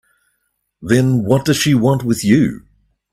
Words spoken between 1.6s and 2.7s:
want with you?